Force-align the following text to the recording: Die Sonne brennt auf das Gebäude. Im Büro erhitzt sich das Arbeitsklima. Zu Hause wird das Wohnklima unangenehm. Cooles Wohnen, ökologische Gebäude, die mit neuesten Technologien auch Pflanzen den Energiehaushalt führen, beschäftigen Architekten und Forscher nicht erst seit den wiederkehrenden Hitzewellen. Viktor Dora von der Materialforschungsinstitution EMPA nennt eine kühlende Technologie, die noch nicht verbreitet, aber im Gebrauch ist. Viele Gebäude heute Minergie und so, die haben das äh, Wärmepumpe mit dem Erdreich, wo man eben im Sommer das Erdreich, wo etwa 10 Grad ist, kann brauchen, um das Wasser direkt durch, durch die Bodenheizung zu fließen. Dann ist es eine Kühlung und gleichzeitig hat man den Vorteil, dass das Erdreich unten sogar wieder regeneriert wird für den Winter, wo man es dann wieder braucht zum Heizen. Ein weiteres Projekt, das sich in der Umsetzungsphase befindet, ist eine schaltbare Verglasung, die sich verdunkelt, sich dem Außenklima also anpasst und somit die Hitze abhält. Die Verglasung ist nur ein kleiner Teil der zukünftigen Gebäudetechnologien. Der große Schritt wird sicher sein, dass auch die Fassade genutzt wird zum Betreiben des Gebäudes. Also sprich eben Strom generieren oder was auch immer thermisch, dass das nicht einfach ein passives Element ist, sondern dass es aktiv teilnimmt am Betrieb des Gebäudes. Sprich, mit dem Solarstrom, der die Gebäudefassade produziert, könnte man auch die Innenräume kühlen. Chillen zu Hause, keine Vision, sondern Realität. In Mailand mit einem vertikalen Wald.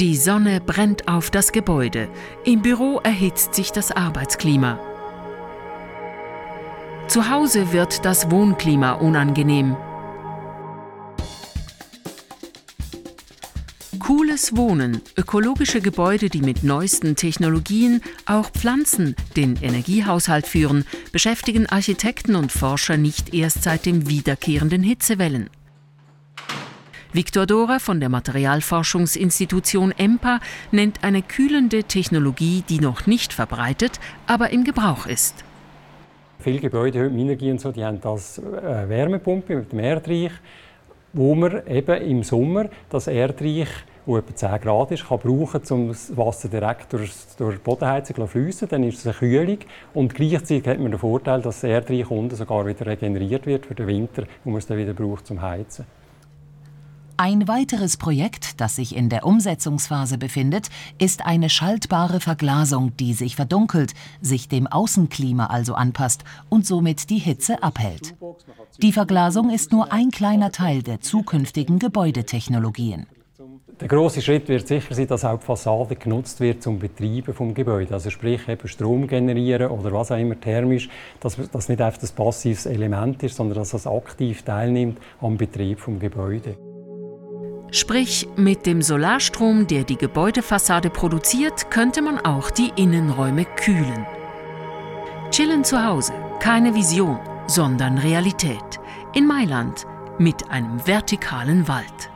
Die 0.00 0.16
Sonne 0.16 0.60
brennt 0.60 1.08
auf 1.08 1.30
das 1.30 1.52
Gebäude. 1.52 2.08
Im 2.44 2.62
Büro 2.62 3.00
erhitzt 3.04 3.54
sich 3.54 3.70
das 3.70 3.92
Arbeitsklima. 3.92 4.78
Zu 7.06 7.28
Hause 7.28 7.72
wird 7.72 8.04
das 8.04 8.30
Wohnklima 8.30 8.92
unangenehm. 8.92 9.76
Cooles 13.98 14.56
Wohnen, 14.56 15.02
ökologische 15.18 15.80
Gebäude, 15.80 16.30
die 16.30 16.40
mit 16.40 16.64
neuesten 16.64 17.14
Technologien 17.14 18.00
auch 18.26 18.50
Pflanzen 18.50 19.14
den 19.36 19.56
Energiehaushalt 19.56 20.46
führen, 20.46 20.86
beschäftigen 21.12 21.66
Architekten 21.66 22.36
und 22.36 22.52
Forscher 22.52 22.96
nicht 22.96 23.34
erst 23.34 23.64
seit 23.64 23.86
den 23.86 24.08
wiederkehrenden 24.08 24.82
Hitzewellen. 24.82 25.50
Viktor 27.12 27.44
Dora 27.44 27.80
von 27.80 27.98
der 27.98 28.08
Materialforschungsinstitution 28.08 29.92
EMPA 29.98 30.38
nennt 30.70 31.02
eine 31.02 31.22
kühlende 31.22 31.82
Technologie, 31.82 32.62
die 32.68 32.78
noch 32.78 33.08
nicht 33.08 33.32
verbreitet, 33.32 33.98
aber 34.28 34.50
im 34.50 34.62
Gebrauch 34.62 35.06
ist. 35.06 35.42
Viele 36.38 36.60
Gebäude 36.60 37.00
heute 37.00 37.10
Minergie 37.10 37.50
und 37.50 37.60
so, 37.60 37.72
die 37.72 37.84
haben 37.84 38.00
das 38.00 38.38
äh, 38.38 38.88
Wärmepumpe 38.88 39.56
mit 39.56 39.72
dem 39.72 39.80
Erdreich, 39.80 40.30
wo 41.12 41.34
man 41.34 41.66
eben 41.66 42.00
im 42.00 42.22
Sommer 42.22 42.66
das 42.88 43.08
Erdreich, 43.08 43.68
wo 44.06 44.16
etwa 44.16 44.32
10 44.32 44.60
Grad 44.60 44.92
ist, 44.92 45.08
kann 45.08 45.18
brauchen, 45.18 45.62
um 45.70 45.88
das 45.88 46.16
Wasser 46.16 46.48
direkt 46.48 46.92
durch, 46.92 47.10
durch 47.36 47.56
die 47.56 47.62
Bodenheizung 47.62 48.14
zu 48.14 48.26
fließen. 48.28 48.68
Dann 48.68 48.84
ist 48.84 48.98
es 48.98 49.06
eine 49.06 49.14
Kühlung 49.14 49.58
und 49.94 50.14
gleichzeitig 50.14 50.64
hat 50.68 50.78
man 50.78 50.92
den 50.92 51.00
Vorteil, 51.00 51.42
dass 51.42 51.62
das 51.62 51.70
Erdreich 51.70 52.08
unten 52.08 52.36
sogar 52.36 52.64
wieder 52.66 52.86
regeneriert 52.86 53.46
wird 53.46 53.66
für 53.66 53.74
den 53.74 53.88
Winter, 53.88 54.26
wo 54.44 54.50
man 54.50 54.60
es 54.60 54.66
dann 54.68 54.78
wieder 54.78 54.94
braucht 54.94 55.26
zum 55.26 55.42
Heizen. 55.42 55.86
Ein 57.22 57.48
weiteres 57.48 57.98
Projekt, 57.98 58.62
das 58.62 58.76
sich 58.76 58.96
in 58.96 59.10
der 59.10 59.26
Umsetzungsphase 59.26 60.16
befindet, 60.16 60.70
ist 60.98 61.26
eine 61.26 61.50
schaltbare 61.50 62.18
Verglasung, 62.18 62.96
die 62.96 63.12
sich 63.12 63.36
verdunkelt, 63.36 63.92
sich 64.22 64.48
dem 64.48 64.66
Außenklima 64.66 65.48
also 65.48 65.74
anpasst 65.74 66.24
und 66.48 66.66
somit 66.66 67.10
die 67.10 67.18
Hitze 67.18 67.62
abhält. 67.62 68.14
Die 68.78 68.92
Verglasung 68.92 69.50
ist 69.50 69.70
nur 69.70 69.92
ein 69.92 70.10
kleiner 70.10 70.50
Teil 70.50 70.82
der 70.82 71.02
zukünftigen 71.02 71.78
Gebäudetechnologien. 71.78 73.04
Der 73.78 73.88
große 73.88 74.22
Schritt 74.22 74.48
wird 74.48 74.66
sicher 74.66 74.94
sein, 74.94 75.06
dass 75.06 75.22
auch 75.22 75.38
die 75.38 75.44
Fassade 75.44 75.96
genutzt 75.96 76.40
wird 76.40 76.62
zum 76.62 76.78
Betreiben 76.78 77.34
des 77.36 77.54
Gebäudes. 77.54 77.92
Also 77.92 78.08
sprich 78.08 78.48
eben 78.48 78.66
Strom 78.66 79.06
generieren 79.06 79.70
oder 79.70 79.92
was 79.92 80.10
auch 80.10 80.18
immer 80.18 80.40
thermisch, 80.40 80.88
dass 81.20 81.36
das 81.52 81.68
nicht 81.68 81.82
einfach 81.82 82.02
ein 82.02 82.16
passives 82.16 82.64
Element 82.64 83.22
ist, 83.22 83.36
sondern 83.36 83.58
dass 83.58 83.74
es 83.74 83.86
aktiv 83.86 84.42
teilnimmt 84.42 84.98
am 85.20 85.36
Betrieb 85.36 85.84
des 85.84 86.00
Gebäudes. 86.00 86.56
Sprich, 87.72 88.28
mit 88.36 88.66
dem 88.66 88.82
Solarstrom, 88.82 89.66
der 89.66 89.84
die 89.84 89.96
Gebäudefassade 89.96 90.90
produziert, 90.90 91.70
könnte 91.70 92.02
man 92.02 92.18
auch 92.18 92.50
die 92.50 92.72
Innenräume 92.74 93.44
kühlen. 93.44 94.06
Chillen 95.30 95.62
zu 95.62 95.84
Hause, 95.84 96.12
keine 96.40 96.74
Vision, 96.74 97.20
sondern 97.46 97.98
Realität. 97.98 98.80
In 99.14 99.26
Mailand 99.26 99.86
mit 100.18 100.50
einem 100.50 100.84
vertikalen 100.86 101.68
Wald. 101.68 102.10